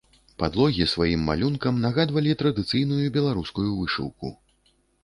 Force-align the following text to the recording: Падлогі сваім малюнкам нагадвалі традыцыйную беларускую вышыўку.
Падлогі 0.43 0.87
сваім 0.93 1.21
малюнкам 1.31 1.77
нагадвалі 1.85 2.31
традыцыйную 2.43 3.05
беларускую 3.21 3.69
вышыўку. 3.79 4.37